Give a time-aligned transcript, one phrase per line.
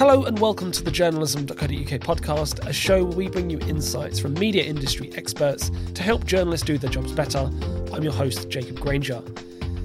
[0.00, 4.32] Hello and welcome to the journalism.co.uk podcast, a show where we bring you insights from
[4.32, 7.50] media industry experts to help journalists do their jobs better.
[7.92, 9.22] I'm your host, Jacob Granger.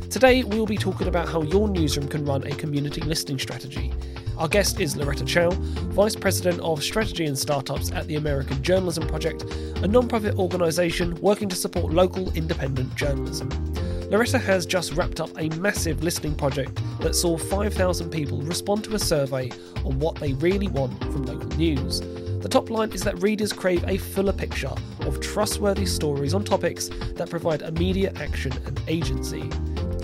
[0.09, 3.91] Today, we'll be talking about how your newsroom can run a community listening strategy.
[4.37, 9.05] Our guest is Loretta Chao, Vice President of Strategy and Startups at the American Journalism
[9.09, 9.43] Project,
[9.83, 13.49] a non profit organisation working to support local independent journalism.
[14.15, 18.95] Loretta has just wrapped up a massive listening project that saw 5,000 people respond to
[18.95, 19.51] a survey
[19.83, 21.99] on what they really want from local news.
[22.39, 26.87] The top line is that readers crave a fuller picture of trustworthy stories on topics
[27.15, 29.49] that provide immediate action and agency.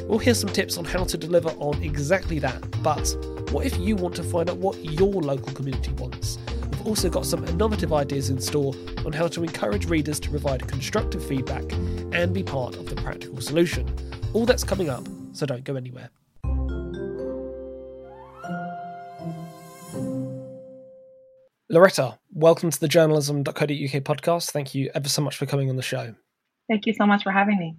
[0.04, 3.16] We'll hear some tips on how to deliver on exactly that, but
[3.52, 6.38] what if you want to find out what your local community wants?
[6.82, 8.74] We've also got some innovative ideas in store
[9.06, 11.72] on how to encourage readers to provide constructive feedback
[12.12, 13.88] and be part of the practical solution.
[14.34, 16.10] All that's coming up, so don't go anywhere.
[21.70, 24.50] Loretta, welcome to the journalism.co.uk podcast.
[24.50, 26.16] Thank you ever so much for coming on the show.
[26.68, 27.76] Thank you so much for having me.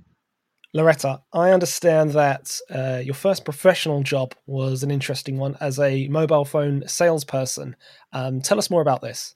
[0.75, 6.09] Loretta, I understand that uh, your first professional job was an interesting one as a
[6.09, 7.77] mobile phone salesperson.
[8.13, 9.35] Um, tell us more about this.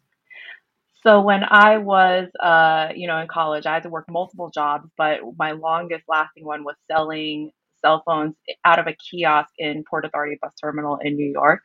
[1.03, 4.89] So when I was, uh, you know, in college, I had to work multiple jobs,
[4.97, 8.35] but my longest lasting one was selling cell phones
[8.65, 11.63] out of a kiosk in Port Authority Bus Terminal in New York.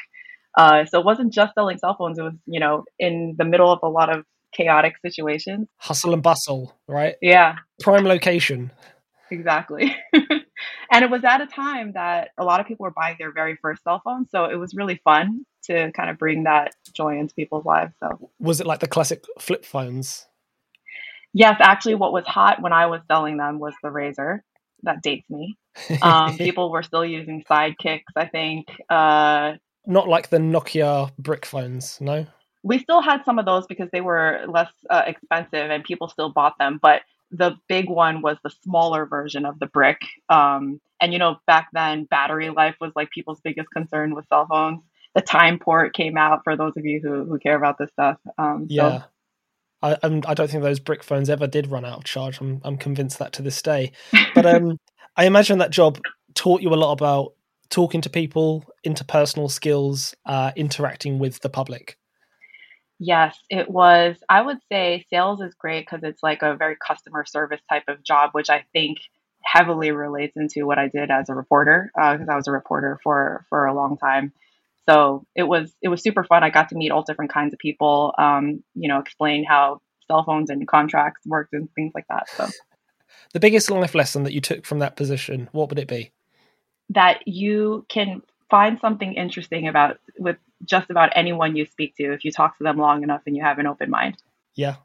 [0.57, 3.71] Uh, so it wasn't just selling cell phones; it was, you know, in the middle
[3.71, 5.67] of a lot of chaotic situations.
[5.77, 7.15] Hustle and bustle, right?
[7.21, 7.55] Yeah.
[7.81, 8.71] Prime location.
[9.31, 9.95] Exactly.
[10.13, 13.55] and it was at a time that a lot of people were buying their very
[13.55, 17.33] first cell phone, so it was really fun to kind of bring that joy into
[17.33, 17.93] people's lives.
[17.99, 20.27] So was it like the classic flip phones?
[21.33, 24.41] Yes, actually, what was hot when I was selling them was the Razr.
[24.83, 25.57] That dates me.
[26.01, 28.67] Um, people were still using sidekicks, I think.
[28.89, 29.53] Uh,
[29.85, 32.25] Not like the Nokia brick phones, no?
[32.63, 36.31] We still had some of those because they were less uh, expensive and people still
[36.31, 36.79] bought them.
[36.81, 40.01] But the big one was the smaller version of the brick.
[40.29, 44.47] Um, and, you know, back then, battery life was like people's biggest concern with cell
[44.49, 44.81] phones.
[45.15, 48.17] The Timeport came out for those of you who, who care about this stuff.
[48.37, 48.99] Um, yeah.
[48.99, 49.03] So
[49.81, 52.39] I, I'm, I do not think those brick phones ever did run out of charge.
[52.39, 53.91] I'm, I'm convinced that to this day.
[54.35, 54.77] But um,
[55.15, 55.99] I imagine that job
[56.35, 57.33] taught you a lot about
[57.69, 61.97] talking to people, interpersonal skills, uh, interacting with the public.
[63.03, 64.15] Yes, it was.
[64.29, 68.03] I would say sales is great because it's like a very customer service type of
[68.03, 68.99] job, which I think
[69.43, 72.99] heavily relates into what I did as a reporter because uh, I was a reporter
[73.01, 74.33] for for a long time.
[74.87, 76.43] So it was it was super fun.
[76.43, 78.13] I got to meet all different kinds of people.
[78.19, 82.29] Um, you know, explain how cell phones and contracts worked and things like that.
[82.29, 82.49] So
[83.33, 86.11] the biggest life lesson that you took from that position, what would it be?
[86.89, 92.23] That you can find something interesting about with just about anyone you speak to if
[92.23, 94.17] you talk to them long enough and you have an open mind.
[94.53, 94.75] Yeah.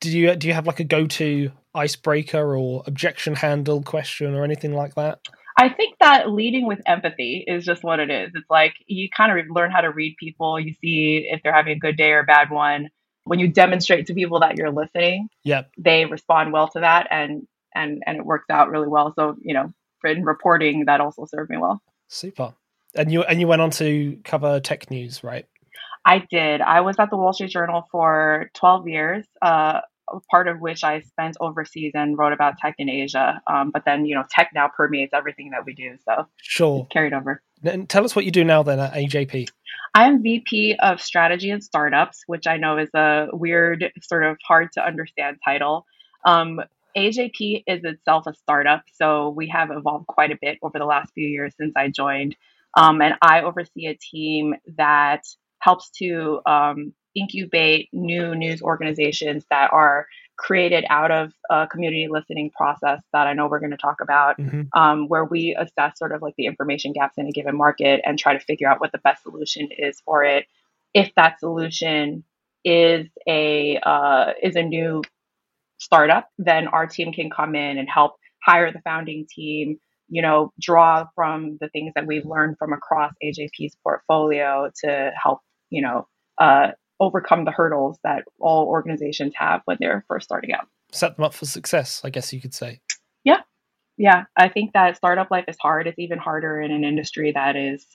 [0.00, 4.74] Do you do you have like a go-to icebreaker or objection handle question or anything
[4.74, 5.20] like that?
[5.56, 8.30] I think that leading with empathy is just what it is.
[8.34, 10.58] It's like you kind of learn how to read people.
[10.58, 12.88] You see if they're having a good day or a bad one.
[13.24, 17.46] When you demonstrate to people that you're listening, yeah, they respond well to that, and
[17.74, 19.12] and and it works out really well.
[19.14, 21.82] So you know, in reporting, that also served me well.
[22.08, 22.54] Super.
[22.94, 25.46] And you and you went on to cover tech news, right?
[26.04, 26.60] I did.
[26.60, 29.26] I was at the Wall Street Journal for 12 years.
[29.42, 29.80] Uh,
[30.30, 33.40] part of which I spent overseas and wrote about tech in Asia.
[33.46, 35.96] Um, but then, you know, tech now permeates everything that we do.
[36.04, 37.42] So sure, carried over.
[37.62, 39.48] And tell us what you do now then at AJP.
[39.94, 44.36] I am VP of Strategy and Startups, which I know is a weird, sort of
[44.46, 45.84] hard to understand title.
[46.24, 46.60] Um,
[46.96, 51.12] AJP is itself a startup, so we have evolved quite a bit over the last
[51.12, 52.36] few years since I joined.
[52.76, 55.22] Um, and I oversee a team that
[55.60, 62.50] helps to um, incubate new news organizations that are created out of a community listening
[62.50, 64.62] process that I know we're going to talk about, mm-hmm.
[64.72, 68.18] um, where we assess sort of like the information gaps in a given market and
[68.18, 70.46] try to figure out what the best solution is for it.
[70.94, 72.24] If that solution
[72.64, 75.02] is a uh, is a new
[75.78, 79.78] startup, then our team can come in and help hire the founding team.
[80.10, 85.40] You know, draw from the things that we've learned from across AJP's portfolio to help
[85.70, 86.06] you know
[86.38, 90.66] uh, overcome the hurdles that all organizations have when they're first starting out.
[90.92, 92.80] Set them up for success, I guess you could say.
[93.24, 93.40] Yeah.
[93.96, 94.24] Yeah.
[94.36, 95.86] I think that startup life is hard.
[95.86, 97.86] It's even harder in an industry that is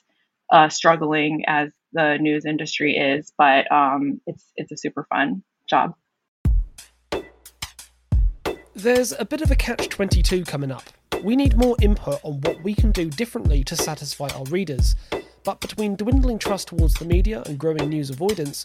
[0.52, 5.94] uh, struggling as the news industry is, but um, it's it's a super fun job.
[8.74, 10.84] There's a bit of a catch 22 coming up.
[11.26, 14.94] We need more input on what we can do differently to satisfy our readers.
[15.42, 18.64] But between dwindling trust towards the media and growing news avoidance,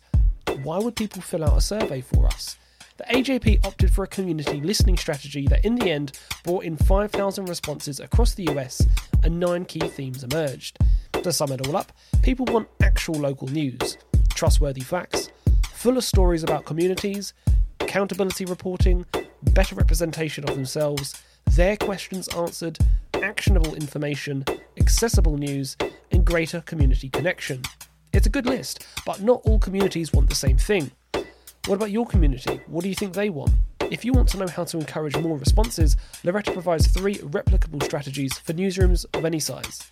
[0.62, 2.58] why would people fill out a survey for us?
[2.98, 7.50] The AJP opted for a community listening strategy that in the end brought in 5,000
[7.50, 8.86] responses across the US
[9.24, 10.78] and nine key themes emerged.
[11.14, 11.92] To sum it all up,
[12.22, 13.98] people want actual local news,
[14.36, 15.32] trustworthy facts,
[15.74, 17.34] fuller stories about communities,
[17.80, 19.08] accountability reporting,
[19.42, 21.20] better representation of themselves,
[21.56, 22.78] their questions answered,
[23.22, 24.46] actionable information,
[24.80, 25.76] accessible news,
[26.12, 27.62] and greater community connection.
[28.14, 30.92] It's a good list, but not all communities want the same thing.
[31.68, 32.62] What about your community?
[32.68, 33.52] What do you think they want?
[33.82, 38.38] If you want to know how to encourage more responses, Loretta provides three replicable strategies
[38.38, 39.92] for newsrooms of any size.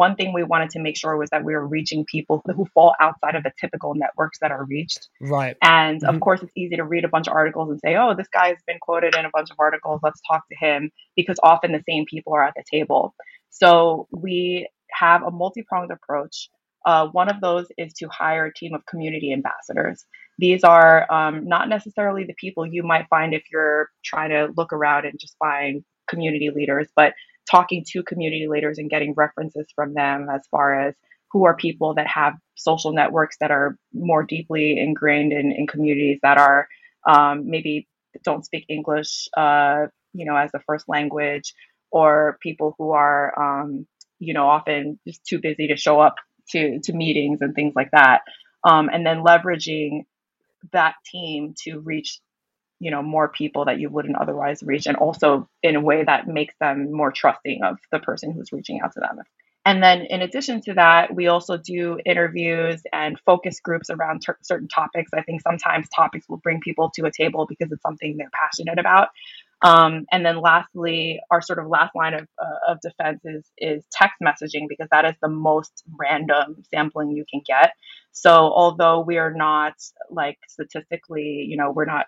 [0.00, 2.94] One thing we wanted to make sure was that we were reaching people who fall
[3.02, 5.10] outside of the typical networks that are reached.
[5.20, 5.58] Right.
[5.62, 6.14] And mm-hmm.
[6.14, 8.56] of course, it's easy to read a bunch of articles and say, oh, this guy's
[8.66, 10.00] been quoted in a bunch of articles.
[10.02, 13.14] Let's talk to him because often the same people are at the table.
[13.50, 16.48] So we have a multi pronged approach.
[16.86, 20.06] Uh, one of those is to hire a team of community ambassadors.
[20.38, 24.72] These are um, not necessarily the people you might find if you're trying to look
[24.72, 27.12] around and just find community leaders, but
[27.48, 30.94] talking to community leaders and getting references from them as far as
[31.32, 36.18] who are people that have social networks that are more deeply ingrained in, in communities
[36.22, 36.68] that are
[37.08, 37.86] um, maybe
[38.24, 41.54] don't speak English, uh, you know, as a first language,
[41.90, 43.86] or people who are, um,
[44.18, 46.16] you know, often just too busy to show up
[46.50, 48.22] to to meetings and things like that,
[48.64, 50.04] um, and then leveraging
[50.72, 52.20] that team to reach
[52.80, 56.26] you know more people that you wouldn't otherwise reach and also in a way that
[56.26, 59.20] makes them more trusting of the person who's reaching out to them.
[59.66, 64.38] And then in addition to that we also do interviews and focus groups around ter-
[64.42, 65.10] certain topics.
[65.14, 68.78] I think sometimes topics will bring people to a table because it's something they're passionate
[68.78, 69.08] about.
[69.62, 73.84] Um, and then lastly our sort of last line of, uh, of defense is, is
[73.92, 77.74] text messaging because that is the most random sampling you can get.
[78.12, 79.74] So although we are not
[80.08, 82.06] like statistically you know we're not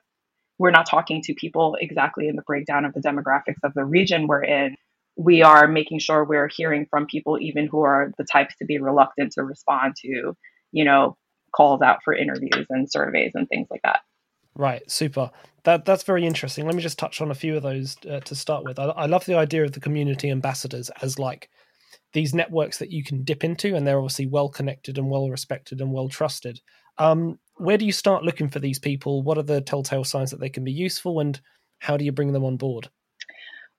[0.59, 4.27] we're not talking to people exactly in the breakdown of the demographics of the region
[4.27, 4.77] we're in.
[5.17, 8.79] We are making sure we're hearing from people, even who are the types to be
[8.79, 10.35] reluctant to respond to,
[10.73, 11.17] you know,
[11.55, 14.01] calls out for interviews and surveys and things like that.
[14.55, 15.31] Right, super.
[15.65, 16.67] That that's very interesting.
[16.67, 18.79] Let me just touch on a few of those uh, to start with.
[18.79, 21.49] I, I love the idea of the community ambassadors as like
[22.13, 25.81] these networks that you can dip into, and they're obviously well connected and well respected
[25.81, 26.61] and well trusted.
[26.99, 29.23] Um, where do you start looking for these people?
[29.23, 31.41] What are the telltale signs that they can be useful, and
[31.79, 32.89] how do you bring them on board?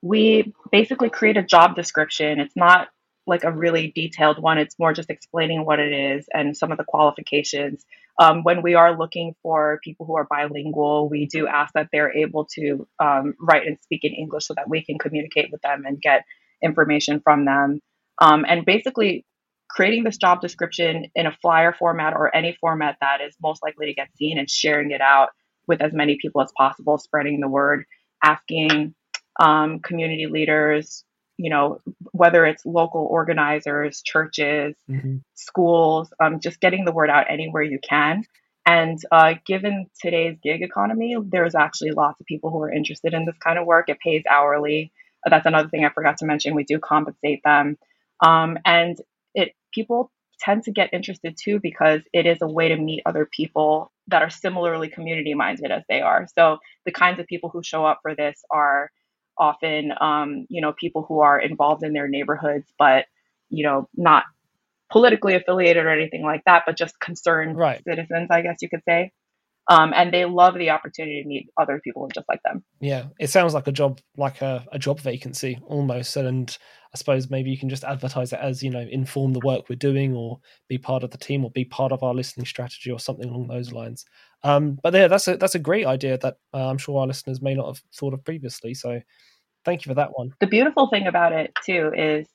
[0.02, 2.40] We basically create a job description.
[2.40, 2.88] It's not
[3.26, 4.58] like a really detailed one.
[4.58, 7.86] It's more just explaining what it is and some of the qualifications.
[8.22, 12.16] Um, when we are looking for people who are bilingual, we do ask that they're
[12.16, 15.84] able to um, write and speak in English so that we can communicate with them
[15.86, 16.24] and get
[16.62, 17.80] information from them.
[18.22, 19.26] Um, and basically,
[19.74, 23.88] creating this job description in a flyer format or any format that is most likely
[23.88, 25.30] to get seen and sharing it out
[25.68, 27.86] with as many people as possible, spreading the word,
[28.24, 28.94] asking
[29.40, 31.04] um, community leaders,
[31.38, 31.80] you know,
[32.12, 35.18] whether it's local organizers, churches, mm-hmm.
[35.34, 38.24] schools, um, just getting the word out anywhere you can.
[38.68, 43.26] And uh, given today's gig economy, there's actually lots of people who are interested in
[43.26, 43.90] this kind of work.
[43.90, 44.92] It pays hourly.
[45.28, 46.54] That's another thing I forgot to mention.
[46.54, 47.78] We do compensate them.
[48.24, 48.98] Um, and
[49.74, 53.92] people tend to get interested too because it is a way to meet other people
[54.08, 56.28] that are similarly community minded as they are.
[56.38, 58.92] So the kinds of people who show up for this are
[59.38, 63.06] often, um, you know, people who are involved in their neighborhoods, but
[63.50, 64.24] you know, not
[64.92, 67.82] politically affiliated or anything like that, but just concerned right.
[67.88, 69.12] citizens, I guess you could say.
[69.70, 72.64] Um, and they love the opportunity to meet other people just like them.
[72.82, 76.18] Yeah, it sounds like a job, like a, a job vacancy almost.
[76.18, 76.56] And
[76.94, 79.76] I suppose maybe you can just advertise it as you know inform the work we're
[79.76, 83.00] doing, or be part of the team, or be part of our listening strategy, or
[83.00, 84.06] something along those lines.
[84.44, 87.42] Um, but yeah, that's a that's a great idea that uh, I'm sure our listeners
[87.42, 88.74] may not have thought of previously.
[88.76, 89.02] So
[89.66, 90.34] thank you for that one.
[90.40, 92.28] The beautiful thing about it too is,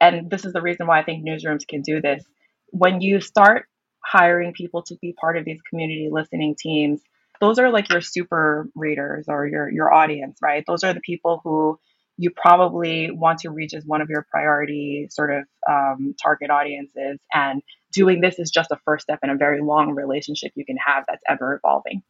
[0.00, 2.24] and this is the reason why I think newsrooms can do this.
[2.68, 3.66] When you start
[4.02, 7.02] hiring people to be part of these community listening teams,
[7.40, 10.64] those are like your super readers or your your audience, right?
[10.66, 11.78] Those are the people who
[12.16, 17.18] you probably want to reach as one of your priority sort of um, target audiences.
[17.32, 20.76] And doing this is just a first step in a very long relationship you can
[20.84, 22.02] have that's ever evolving.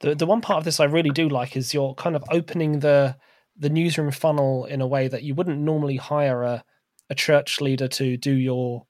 [0.00, 2.80] The the one part of this I really do like is you're kind of opening
[2.80, 3.16] the
[3.58, 6.64] the newsroom funnel in a way that you wouldn't normally hire a
[7.08, 8.86] a church leader to do your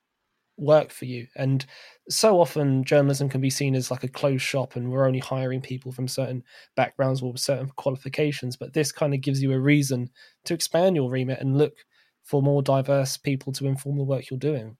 [0.56, 1.26] work for you.
[1.36, 1.64] And
[2.08, 5.60] so often journalism can be seen as like a closed shop and we're only hiring
[5.60, 6.44] people from certain
[6.76, 8.56] backgrounds or certain qualifications.
[8.56, 10.10] But this kind of gives you a reason
[10.44, 11.74] to expand your remit and look
[12.24, 14.76] for more diverse people to inform the work you're doing.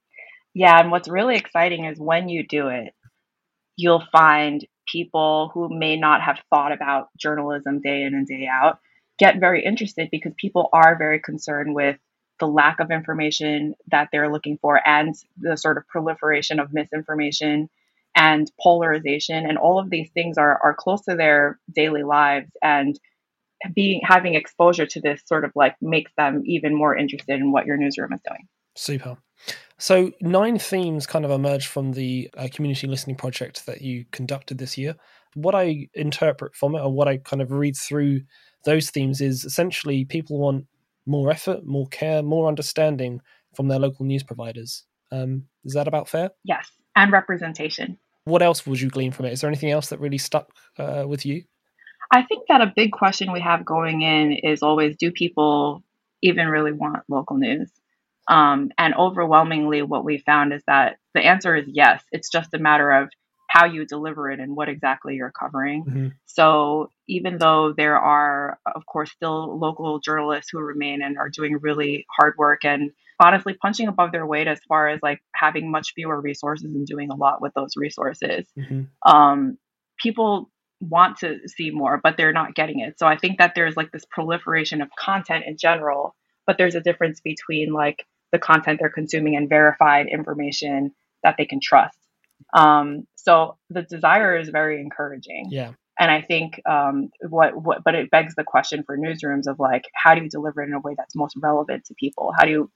[0.55, 2.95] Yeah, and what's really exciting is when you do it,
[3.77, 8.79] you'll find people who may not have thought about journalism day in and day out
[9.19, 11.97] get very interested because people are very concerned with
[12.39, 17.69] the lack of information that they're looking for and the sort of proliferation of misinformation
[18.15, 22.99] and polarization and all of these things are are close to their daily lives and
[23.75, 27.67] being having exposure to this sort of like makes them even more interested in what
[27.67, 28.47] your newsroom is doing.
[28.75, 29.17] Super.
[29.79, 34.59] So nine themes kind of emerged from the uh, community listening project that you conducted
[34.59, 34.97] this year.
[35.35, 38.23] What I interpret from it, or what I kind of read through
[38.65, 40.67] those themes, is essentially people want
[41.07, 43.21] more effort, more care, more understanding
[43.55, 44.85] from their local news providers.
[45.13, 46.31] Um, is that about fair?
[46.45, 47.99] Yes, and representation.
[48.25, 49.33] What else would you glean from it?
[49.33, 51.45] Is there anything else that really stuck uh, with you?
[52.13, 55.83] I think that a big question we have going in is always do people
[56.23, 57.71] even really want local news?
[58.29, 62.03] Um, and overwhelmingly, what we found is that the answer is yes.
[62.11, 63.11] It's just a matter of
[63.57, 65.85] how you deliver it and what exactly you're covering.
[65.85, 66.09] Mm-hmm.
[66.27, 71.57] So even though there are, of course, still local journalists who remain and are doing
[71.63, 75.95] really hard work and honestly punching above their weight as far as like having much
[75.95, 78.83] fewer resources and doing a lot with those resources, mm-hmm.
[79.11, 79.57] um,
[79.99, 80.51] people
[80.83, 82.99] want to see more, but they're not getting it.
[82.99, 86.15] So I think that there's like this proliferation of content in general,
[86.47, 91.47] but there's a difference between like the content they're consuming and verified information that they
[91.47, 91.96] can trust.
[92.55, 95.49] Um, so the desire is very encouraging.
[95.51, 95.73] Yeah.
[95.99, 99.85] And I think um, what, what, but it begs the question for newsrooms of like,
[99.95, 102.33] how do you deliver it in a way that's most relevant to people?
[102.39, 102.71] How do you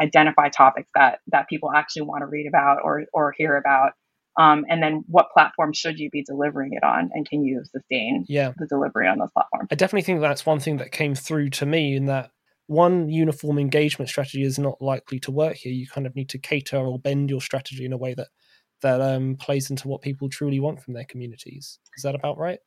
[0.00, 3.92] identify topics that that people actually want to read about or or hear about?
[4.38, 8.26] Um, and then what platform should you be delivering it on and can you sustain
[8.28, 8.52] yeah.
[8.58, 11.64] the delivery on those platforms i definitely think that's one thing that came through to
[11.64, 12.32] me in that
[12.66, 16.38] one uniform engagement strategy is not likely to work here you kind of need to
[16.38, 18.28] cater or bend your strategy in a way that
[18.82, 21.78] that um, plays into what people truly want from their communities.
[21.96, 22.58] Is that about right?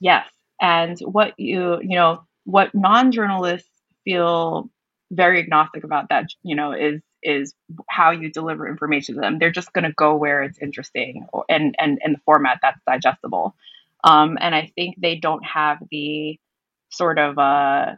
[0.00, 0.26] Yes.
[0.60, 3.68] And what you, you know, what non-journalists
[4.04, 4.70] feel
[5.10, 7.54] very agnostic about that, you know, is is
[7.88, 9.38] how you deliver information to them.
[9.38, 12.80] They're just going to go where it's interesting or, and and in the format that's
[12.86, 13.54] digestible.
[14.02, 16.38] Um, and I think they don't have the
[16.90, 17.96] sort of uh,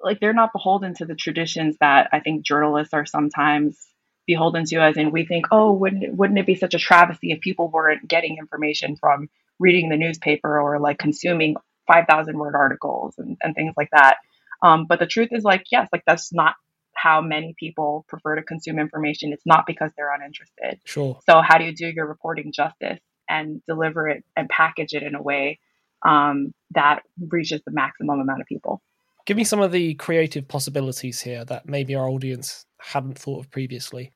[0.00, 3.78] like they're not beholden to the traditions that I think journalists are sometimes
[4.26, 7.40] beholden to us and we think oh wouldn't wouldn't it be such a travesty if
[7.40, 13.36] people weren't getting information from reading the newspaper or like consuming 5000 word articles and,
[13.42, 14.16] and things like that.
[14.62, 16.54] Um, but the truth is like yes like that's not
[16.94, 19.32] how many people prefer to consume information.
[19.32, 20.80] It's not because they're uninterested.
[20.84, 21.18] Sure.
[21.28, 25.14] So how do you do your reporting justice and deliver it and package it in
[25.14, 25.58] a way
[26.06, 28.82] um, that reaches the maximum amount of people?
[29.24, 33.50] Give me some of the creative possibilities here that maybe our audience hadn't thought of
[33.50, 34.12] previously?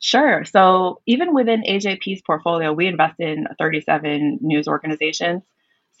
[0.00, 0.44] Sure.
[0.44, 5.42] So even within AJP's portfolio, we invest in 37 news organizations.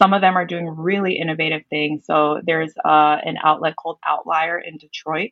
[0.00, 2.04] Some of them are doing really innovative things.
[2.06, 5.30] So there's uh, an outlet called Outlier in Detroit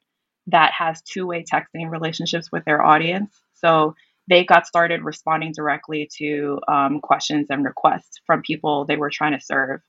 [0.49, 3.37] that has two-way texting relationships with their audience.
[3.55, 3.95] So
[4.29, 9.39] they got started responding directly to um, questions and requests from people they were trying
[9.39, 9.81] to serve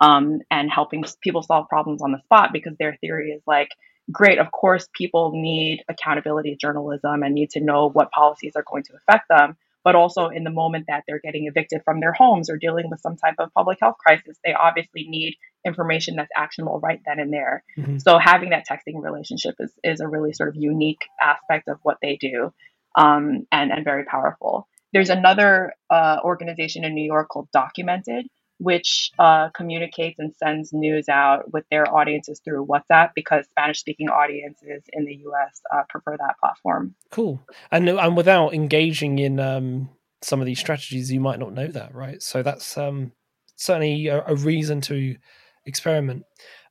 [0.00, 3.68] um, and helping people solve problems on the spot because their theory is like
[4.10, 4.38] great.
[4.38, 8.94] Of course, people need accountability journalism and need to know what policies are going to
[8.96, 9.56] affect them.
[9.84, 13.00] But also, in the moment that they're getting evicted from their homes or dealing with
[13.00, 15.34] some type of public health crisis, they obviously need
[15.66, 17.64] information that's actionable right then and there.
[17.76, 17.98] Mm-hmm.
[17.98, 21.98] So, having that texting relationship is, is a really sort of unique aspect of what
[22.00, 22.52] they do
[22.96, 24.68] um, and, and very powerful.
[24.92, 28.26] There's another uh, organization in New York called Documented,
[28.58, 34.08] which uh, communicates and sends news out with their audiences through WhatsApp because Spanish speaking
[34.08, 36.94] audiences in the US uh, prefer that platform.
[37.10, 37.40] Cool.
[37.70, 39.90] And, and without engaging in um,
[40.22, 42.22] some of these strategies, you might not know that, right?
[42.22, 43.12] So that's um,
[43.56, 45.16] certainly a, a, reason to
[45.66, 46.24] experiment.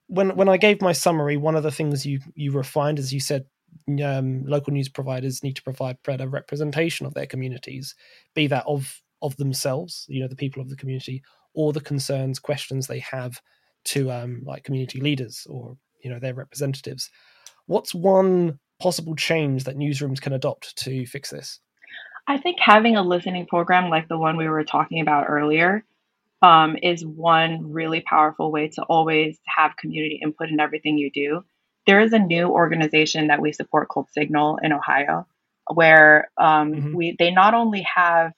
[0.07, 3.19] When, when I gave my summary, one of the things you, you refined, as you
[3.19, 3.45] said,
[4.03, 7.95] um, local news providers need to provide better representation of their communities,
[8.35, 11.21] be that of of themselves, you know, the people of the community,
[11.53, 13.41] or the concerns, questions they have
[13.83, 17.09] to um, like community leaders or you know their representatives.
[17.65, 21.59] What's one possible change that newsrooms can adopt to fix this?
[22.27, 25.83] I think having a listening program like the one we were talking about earlier
[26.41, 31.43] um, is one really powerful way to always have community input in everything you do.
[31.87, 35.27] There is a new organization that we support called Signal in Ohio,
[35.73, 36.95] where um, mm-hmm.
[36.95, 38.33] we they not only have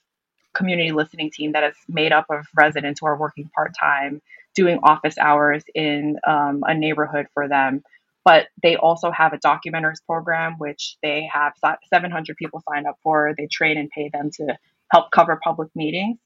[0.54, 4.22] community listening team that is made up of residents who are working part time,
[4.56, 7.84] doing office hours in um, a neighborhood for them.
[8.26, 11.54] but they also have a documenters program, which they have
[11.90, 13.34] 700 people sign up for.
[13.38, 14.58] They train and pay them to
[14.92, 16.18] help cover public meetings.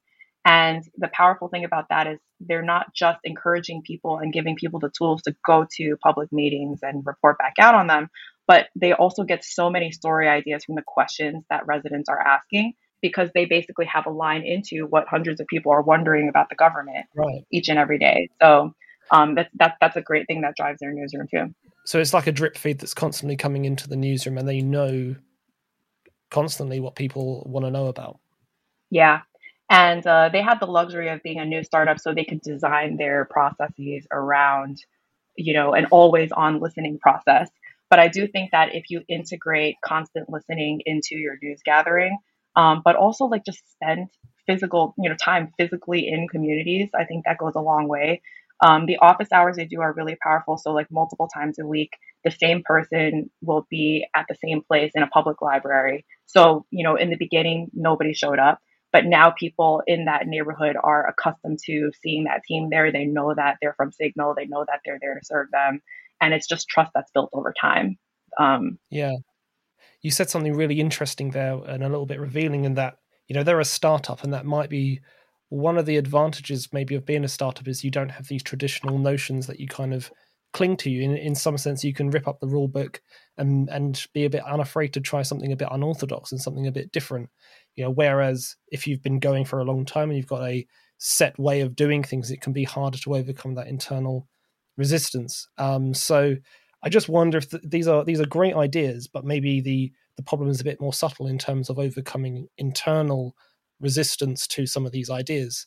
[0.46, 4.80] And the powerful thing about that is they're not just encouraging people and giving people
[4.80, 8.10] the tools to go to public meetings and report back out on them,
[8.48, 12.74] but they also get so many story ideas from the questions that residents are asking
[13.02, 16.56] because they basically have a line into what hundreds of people are wondering about the
[16.56, 17.46] government right.
[17.52, 18.30] each and every day.
[18.42, 18.74] So
[19.12, 21.54] um, that's, that's, that's a great thing that drives their newsroom too.
[21.86, 25.16] So it's like a drip feed that's constantly coming into the newsroom and they know
[26.30, 28.20] constantly what people want to know about.
[28.90, 29.22] Yeah.
[29.70, 32.96] And uh, they had the luxury of being a new startup, so they could design
[32.96, 34.82] their processes around,
[35.36, 37.50] you know, an always on listening process.
[37.90, 42.18] But I do think that if you integrate constant listening into your news gathering,
[42.58, 44.10] um, but also like just spend
[44.48, 48.22] physical, you know, time physically in communities, I think that goes a long way.
[48.66, 50.58] Um, the office hours they do are really powerful.
[50.58, 51.92] So, like multiple times a week,
[52.24, 56.06] the same person will be at the same place in a public library.
[56.26, 58.60] So, you know, in the beginning, nobody showed up,
[58.92, 62.92] but now people in that neighborhood are accustomed to seeing that team there.
[62.92, 65.82] They know that they're from Signal, they know that they're there to serve them.
[66.20, 68.00] And it's just trust that's built over time.
[68.40, 69.18] Um, yeah.
[70.02, 73.44] You said something really interesting there and a little bit revealing in that, you know,
[73.44, 75.02] they're a startup and that might be
[75.50, 78.98] one of the advantages maybe of being a startup is you don't have these traditional
[78.98, 80.12] notions that you kind of
[80.54, 81.04] cling to You.
[81.04, 83.02] In, in some sense you can rip up the rule book
[83.38, 86.72] and and be a bit unafraid to try something a bit unorthodox and something a
[86.72, 87.30] bit different.
[87.76, 90.66] You know whereas if you've been going for a long time and you've got a
[90.98, 94.28] set way of doing things it can be harder to overcome that internal
[94.78, 95.48] resistance.
[95.58, 96.36] Um, so
[96.84, 100.24] i just wonder if th- these are these are great ideas but maybe the the
[100.24, 103.36] problem is a bit more subtle in terms of overcoming internal
[103.80, 105.66] resistance to some of these ideas.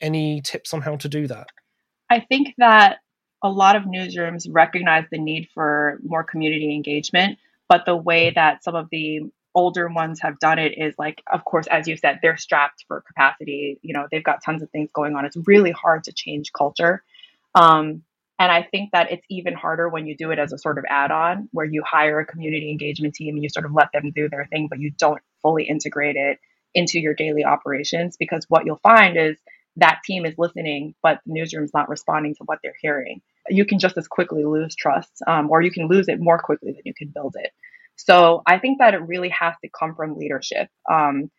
[0.00, 1.48] Any tips on how to do that?
[2.10, 2.98] I think that
[3.42, 7.38] a lot of newsrooms recognize the need for more community engagement,
[7.68, 9.20] but the way that some of the
[9.54, 13.00] older ones have done it is like of course as you said they're strapped for
[13.00, 16.52] capacity you know they've got tons of things going on it's really hard to change
[16.52, 17.02] culture
[17.56, 18.04] um,
[18.40, 20.84] and i think that it's even harder when you do it as a sort of
[20.88, 24.28] add-on where you hire a community engagement team and you sort of let them do
[24.28, 26.38] their thing but you don't fully integrate it
[26.74, 29.36] into your daily operations because what you'll find is
[29.76, 33.20] that team is listening, but the newsroom's not responding to what they're hearing.
[33.48, 36.72] You can just as quickly lose trust, um, or you can lose it more quickly
[36.72, 37.50] than you can build it.
[37.96, 40.68] So I think that it really has to come from leadership.
[40.90, 41.30] Um,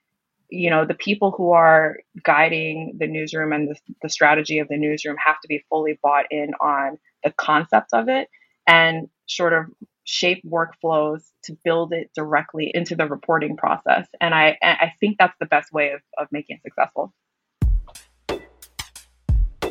[0.51, 4.77] you know, the people who are guiding the newsroom and the, the strategy of the
[4.77, 8.27] newsroom have to be fully bought in on the concept of it
[8.67, 9.65] and sort of
[10.03, 14.07] shape workflows to build it directly into the reporting process.
[14.19, 17.13] And I, I think that's the best way of, of making it successful.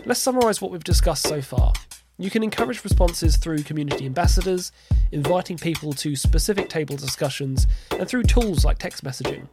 [0.07, 1.75] Let's summarize what we've discussed so far.
[2.17, 4.73] You can encourage responses through community ambassadors,
[5.13, 7.67] inviting people to specific table discussions,
[7.99, 9.47] and through tools like text messaging.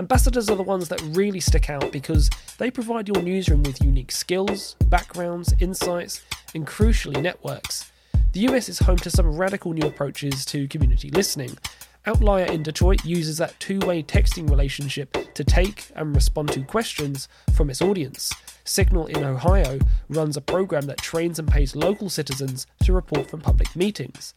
[0.00, 4.10] Ambassadors are the ones that really stick out because they provide your newsroom with unique
[4.10, 7.92] skills, backgrounds, insights, and crucially, networks
[8.32, 11.58] the US is home to some radical new approaches to community listening.
[12.06, 17.28] Outlier in Detroit uses that two way texting relationship to take and respond to questions
[17.52, 18.32] from its audience.
[18.64, 23.40] Signal in Ohio runs a program that trains and pays local citizens to report from
[23.40, 24.32] public meetings.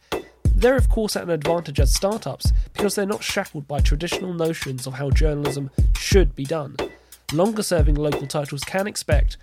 [0.64, 4.86] They're, of course, at an advantage as startups because they're not shackled by traditional notions
[4.86, 6.74] of how journalism should be done.
[7.34, 9.36] Longer serving local titles can expect,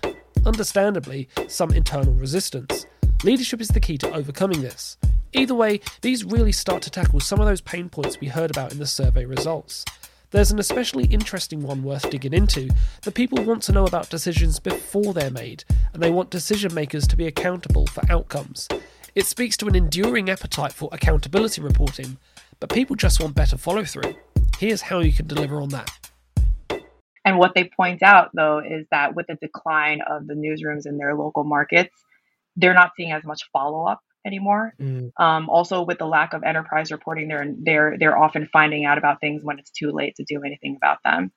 [0.44, 2.86] understandably, some internal resistance.
[3.22, 4.96] Leadership is the key to overcoming this.
[5.32, 8.72] Either way, these really start to tackle some of those pain points we heard about
[8.72, 9.84] in the survey results.
[10.32, 12.68] There's an especially interesting one worth digging into
[13.02, 17.06] that people want to know about decisions before they're made, and they want decision makers
[17.06, 18.66] to be accountable for outcomes.
[19.14, 22.16] It speaks to an enduring appetite for accountability reporting,
[22.60, 24.14] but people just want better follow through.
[24.58, 25.90] Here's how you can deliver on that.
[27.22, 30.96] And what they point out, though, is that with the decline of the newsrooms in
[30.96, 31.94] their local markets,
[32.56, 34.72] they're not seeing as much follow up anymore.
[34.80, 35.12] Mm.
[35.20, 39.20] Um, also, with the lack of enterprise reporting, they're they're they're often finding out about
[39.20, 41.32] things when it's too late to do anything about them.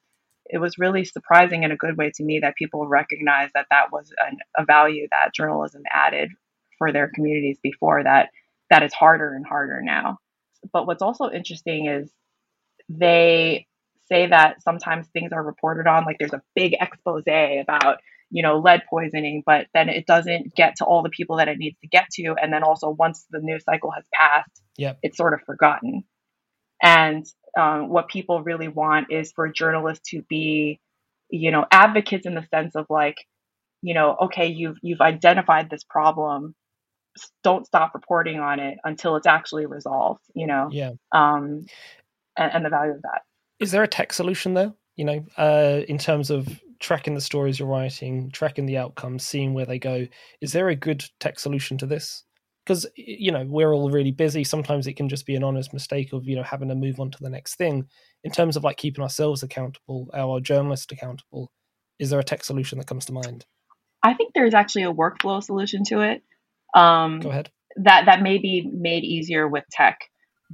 [0.45, 3.91] It was really surprising in a good way to me that people recognized that that
[3.91, 6.31] was an, a value that journalism added
[6.77, 8.29] for their communities before that
[8.69, 10.17] that is harder and harder now.
[10.73, 12.11] But what's also interesting is
[12.89, 13.67] they
[14.11, 17.97] say that sometimes things are reported on like there's a big expose about
[18.31, 21.57] you know, lead poisoning, but then it doesn't get to all the people that it
[21.57, 22.35] needs to get to.
[22.41, 24.97] And then also once the news cycle has passed, yep.
[25.01, 26.03] it's sort of forgotten.
[26.81, 27.25] And
[27.57, 30.79] um, what people really want is for journalists to be,
[31.29, 33.15] you know, advocates in the sense of like,
[33.81, 36.55] you know, okay, you've you've identified this problem.
[37.43, 40.69] Don't stop reporting on it until it's actually resolved you know?
[40.71, 40.91] Yeah.
[41.11, 41.65] Um
[42.37, 43.21] and, and the value of that.
[43.59, 44.75] Is there a tech solution though?
[44.95, 46.47] You know uh in terms of
[46.79, 50.05] tracking the stories you're writing tracking the outcomes seeing where they go
[50.41, 52.23] is there a good tech solution to this?
[52.65, 54.43] Because you know we're all really busy.
[54.43, 57.11] Sometimes it can just be an honest mistake of you know having to move on
[57.11, 57.87] to the next thing.
[58.23, 61.51] In terms of like keeping ourselves accountable our journalists accountable
[61.99, 63.45] is there a tech solution that comes to mind?
[64.03, 66.21] I think there's actually a workflow solution to it
[66.75, 67.51] um, go ahead.
[67.77, 69.99] that that may be made easier with tech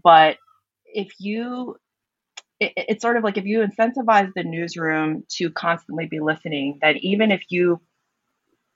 [0.04, 0.38] but
[0.86, 1.78] if you
[2.60, 6.98] it, it's sort of like if you incentivize the newsroom to constantly be listening that
[6.98, 7.82] even if you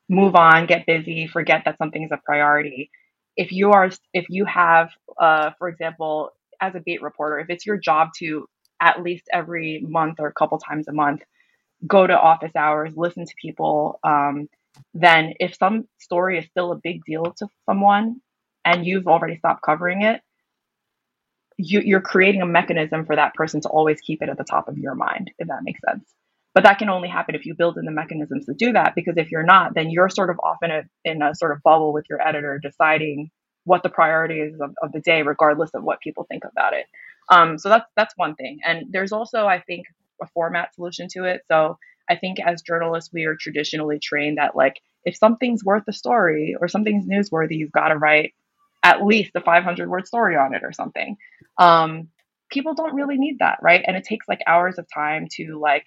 [0.09, 2.91] move on get busy forget that something is a priority
[3.37, 6.31] if you are if you have uh, for example
[6.61, 8.47] as a beat reporter if it's your job to
[8.81, 11.23] at least every month or a couple times a month
[11.87, 14.47] go to office hours listen to people um,
[14.93, 18.17] then if some story is still a big deal to someone
[18.63, 20.21] and you've already stopped covering it
[21.57, 24.67] you, you're creating a mechanism for that person to always keep it at the top
[24.67, 26.13] of your mind if that makes sense
[26.55, 28.95] but that can only happen if you build in the mechanisms to do that.
[28.95, 31.61] Because if you're not, then you're sort of off in a in a sort of
[31.61, 33.29] bubble with your editor, deciding
[33.65, 36.85] what the priority is of, of the day, regardless of what people think about it.
[37.29, 38.59] Um, so that's that's one thing.
[38.65, 39.87] And there's also, I think,
[40.21, 41.41] a format solution to it.
[41.51, 41.77] So
[42.09, 46.55] I think as journalists, we are traditionally trained that like if something's worth a story
[46.59, 48.33] or something's newsworthy, you've got to write
[48.83, 51.17] at least a 500 word story on it or something.
[51.57, 52.09] Um,
[52.51, 53.83] people don't really need that, right?
[53.85, 55.85] And it takes like hours of time to like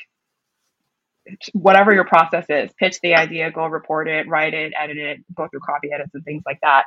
[1.52, 5.46] whatever your process is pitch the idea go report it write it edit it go
[5.48, 6.84] through copy edits and things like that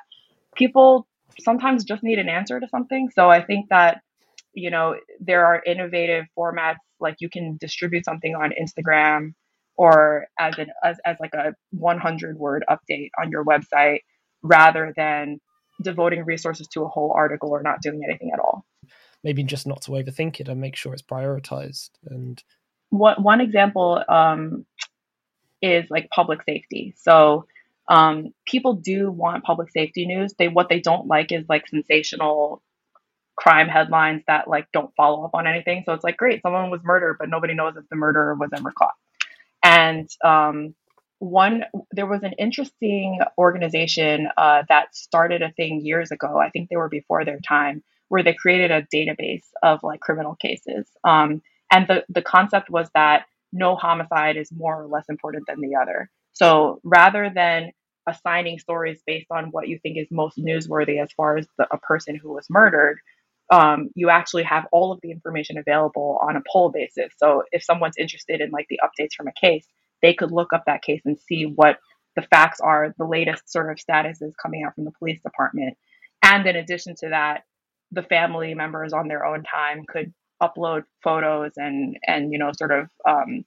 [0.55, 1.07] people
[1.39, 4.01] sometimes just need an answer to something so i think that
[4.53, 9.33] you know there are innovative formats like you can distribute something on instagram
[9.77, 13.99] or as an as, as like a 100 word update on your website
[14.41, 15.39] rather than
[15.81, 18.65] devoting resources to a whole article or not doing anything at all
[19.23, 22.43] maybe just not to overthink it and make sure it's prioritized and
[22.91, 24.65] one one example um,
[25.61, 26.93] is like public safety.
[26.97, 27.45] So
[27.87, 30.33] um, people do want public safety news.
[30.37, 32.61] They what they don't like is like sensational
[33.41, 35.81] crime headlines that like don't follow up on anything.
[35.85, 38.71] So it's like great, someone was murdered, but nobody knows if the murderer was ever
[38.71, 38.93] caught.
[39.63, 40.75] And um,
[41.17, 46.37] one there was an interesting organization uh, that started a thing years ago.
[46.37, 50.35] I think they were before their time, where they created a database of like criminal
[50.35, 50.87] cases.
[51.03, 55.61] Um, and the, the concept was that no homicide is more or less important than
[55.61, 56.11] the other.
[56.33, 57.71] So rather than
[58.07, 61.77] assigning stories based on what you think is most newsworthy as far as the, a
[61.77, 62.99] person who was murdered,
[63.51, 67.13] um, you actually have all of the information available on a poll basis.
[67.17, 69.65] So if someone's interested in like the updates from a case,
[70.01, 71.77] they could look up that case and see what
[72.15, 75.77] the facts are, the latest sort of statuses coming out from the police department.
[76.23, 77.43] And in addition to that,
[77.91, 82.71] the family members on their own time could upload photos and and you know sort
[82.71, 83.45] of um,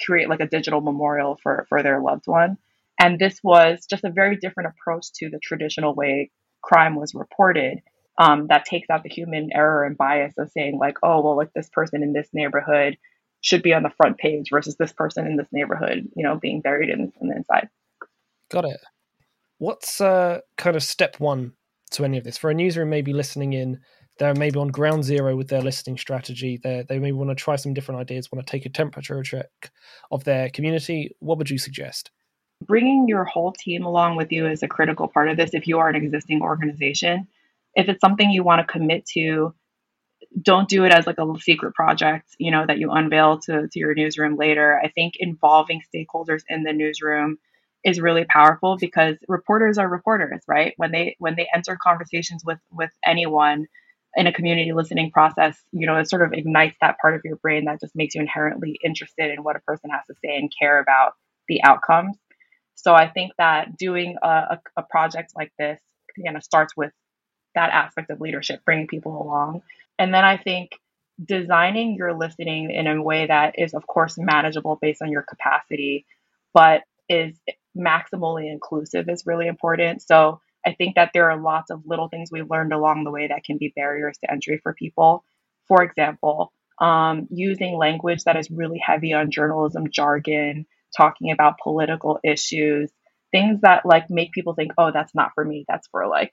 [0.00, 2.56] create like a digital memorial for for their loved one
[2.98, 6.30] and this was just a very different approach to the traditional way
[6.62, 7.82] crime was reported
[8.18, 11.52] um, that takes out the human error and bias of saying like oh well like
[11.54, 12.96] this person in this neighborhood
[13.42, 16.60] should be on the front page versus this person in this neighborhood you know being
[16.60, 17.68] buried in, the inside
[18.50, 18.80] got it
[19.58, 21.52] what's uh, kind of step one
[21.90, 23.80] to any of this for a newsroom maybe listening in
[24.20, 26.60] they're maybe on ground zero with their listing strategy.
[26.62, 29.48] They they may want to try some different ideas, want to take a temperature check
[30.10, 31.16] of their community.
[31.20, 32.10] What would you suggest?
[32.66, 35.54] Bringing your whole team along with you is a critical part of this.
[35.54, 37.26] If you are an existing organization,
[37.74, 39.54] if it's something you want to commit to,
[40.40, 43.78] don't do it as like a secret project, you know, that you unveil to, to
[43.78, 44.80] your newsroom later.
[44.82, 47.38] I think involving stakeholders in the newsroom
[47.84, 50.74] is really powerful because reporters are reporters, right?
[50.76, 53.66] When they when they enter conversations with with anyone,
[54.16, 57.36] in a community listening process, you know, it sort of ignites that part of your
[57.36, 60.52] brain that just makes you inherently interested in what a person has to say and
[60.60, 61.12] care about
[61.48, 62.16] the outcomes.
[62.74, 65.80] So I think that doing a, a, a project like this,
[66.16, 66.92] you know, starts with
[67.54, 69.62] that aspect of leadership, bringing people along.
[69.98, 70.70] And then I think
[71.22, 76.06] designing your listening in a way that is, of course, manageable based on your capacity,
[76.54, 77.38] but is
[77.76, 80.02] maximally inclusive is really important.
[80.02, 83.28] So I think that there are lots of little things we've learned along the way
[83.28, 85.24] that can be barriers to entry for people.
[85.68, 92.18] For example, um, using language that is really heavy on journalism jargon, talking about political
[92.24, 92.90] issues,
[93.30, 95.64] things that like make people think, oh, that's not for me.
[95.68, 96.30] That's for like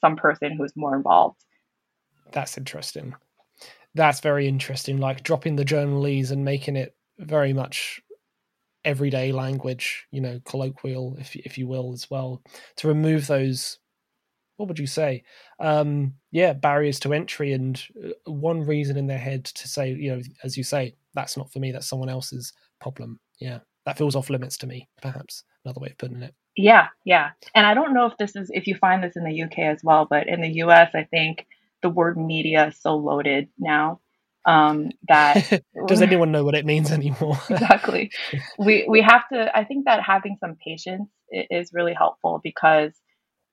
[0.00, 1.44] some person who's more involved.
[2.32, 3.14] That's interesting.
[3.94, 4.98] That's very interesting.
[4.98, 8.00] Like dropping the journalese and making it very much
[8.84, 12.42] everyday language, you know, colloquial, if if you will, as well,
[12.76, 13.78] to remove those
[14.56, 15.22] what would you say?
[15.60, 20.14] Um, yeah, barriers to entry, and uh, one reason in their head to say, you
[20.14, 23.20] know, as you say, that's not for me, that's someone else's problem.
[23.38, 26.34] Yeah, that feels off limits to me, perhaps another way of putting it.
[26.56, 27.30] Yeah, yeah.
[27.54, 29.84] And I don't know if this is, if you find this in the UK as
[29.84, 31.46] well, but in the US, I think
[31.82, 34.00] the word media is so loaded now
[34.46, 37.38] um, that does anyone know what it means anymore?
[37.50, 38.10] exactly.
[38.58, 39.54] We we have to.
[39.56, 42.92] I think that having some patience is really helpful because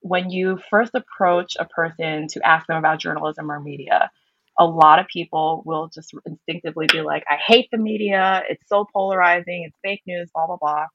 [0.02, 4.12] when you first approach a person to ask them about journalism or media,
[4.60, 8.44] a lot of people will just instinctively be like, I hate the media.
[8.50, 9.64] It's so polarizing.
[9.66, 10.86] It's fake news, blah, blah, blah.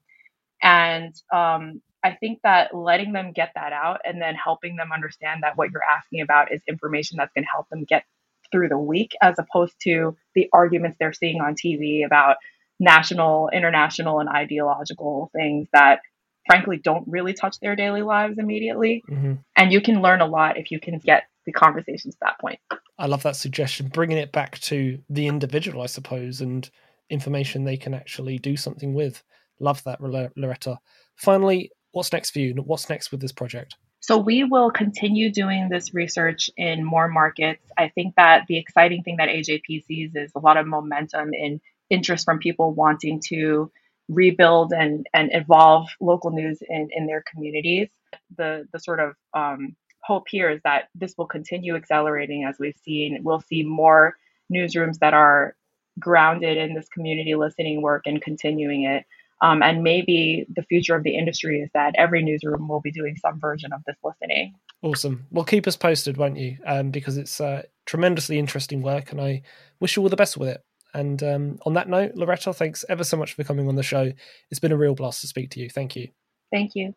[0.63, 5.43] And um, I think that letting them get that out and then helping them understand
[5.43, 8.05] that what you're asking about is information that's going to help them get
[8.51, 12.37] through the week, as opposed to the arguments they're seeing on TV about
[12.81, 16.01] national, international, and ideological things that
[16.47, 19.03] frankly don't really touch their daily lives immediately.
[19.11, 19.35] Mm-hmm.
[19.55, 22.59] And you can learn a lot if you can get the conversation to that point.
[22.99, 26.69] I love that suggestion, bringing it back to the individual, I suppose, and
[27.11, 29.23] information they can actually do something with.
[29.61, 30.79] Love that, Loretta.
[31.17, 32.55] Finally, what's next for you?
[32.55, 33.77] What's next with this project?
[34.01, 37.65] So we will continue doing this research in more markets.
[37.77, 41.61] I think that the exciting thing that AJP sees is a lot of momentum in
[41.91, 43.71] interest from people wanting to
[44.09, 47.89] rebuild and, and evolve local news in, in their communities.
[48.37, 52.79] The, the sort of um, hope here is that this will continue accelerating as we've
[52.83, 53.19] seen.
[53.23, 54.17] We'll see more
[54.53, 55.55] newsrooms that are
[55.99, 59.05] grounded in this community listening work and continuing it.
[59.41, 63.15] Um, and maybe the future of the industry is that every newsroom will be doing
[63.17, 64.55] some version of this listening.
[64.83, 65.27] Awesome.
[65.31, 66.57] Well, keep us posted, won't you?
[66.67, 69.43] Um, because it's uh, tremendously interesting work, and I
[69.81, 70.65] wish you all the best with it.
[70.95, 74.13] And um, on that note, Loretta, thanks ever so much for coming on the show.
[74.51, 75.69] It's been a real blast to speak to you.
[75.71, 76.09] Thank you.
[76.51, 76.95] Thank you.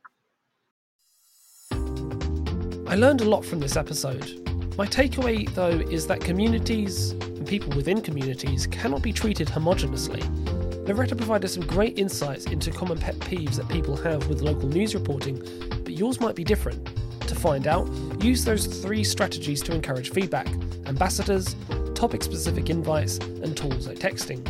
[1.71, 4.47] I learned a lot from this episode.
[4.77, 10.60] My takeaway, though, is that communities and people within communities cannot be treated homogeneously.
[10.85, 14.95] Loretta provided some great insights into common pet peeves that people have with local news
[14.95, 15.37] reporting,
[15.83, 16.89] but yours might be different.
[17.27, 17.87] To find out,
[18.21, 20.47] use those three strategies to encourage feedback
[20.87, 21.55] ambassadors,
[21.93, 24.41] topic specific invites, and tools like texting.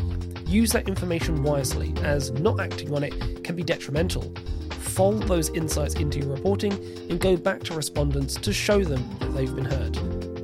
[0.47, 4.33] Use that information wisely, as not acting on it can be detrimental.
[4.71, 6.73] Fold those insights into your reporting
[7.09, 9.97] and go back to respondents to show them that they've been heard.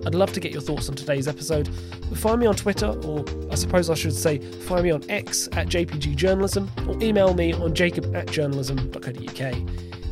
[0.08, 1.68] I'd love to get your thoughts on today's episode.
[2.16, 5.68] Find me on Twitter, or I suppose I should say, find me on X at
[5.68, 9.56] JPG Journalism, or email me on jacob at journalism.co.uk.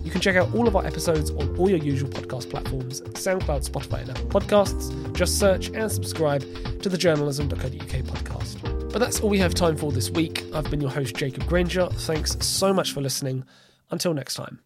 [0.03, 3.69] You can check out all of our episodes on all your usual podcast platforms SoundCloud,
[3.69, 5.13] Spotify, and Apple Podcasts.
[5.13, 6.41] Just search and subscribe
[6.81, 8.91] to the journalism.co.uk podcast.
[8.91, 10.43] But that's all we have time for this week.
[10.53, 11.87] I've been your host, Jacob Granger.
[11.87, 13.45] Thanks so much for listening.
[13.91, 14.59] Until next time.